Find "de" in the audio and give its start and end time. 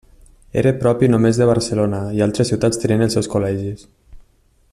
1.41-1.47